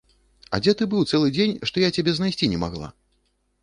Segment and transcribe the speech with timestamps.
[0.57, 2.95] А дзе ты быў цэлы дзень, што я цябе знайсці не магла?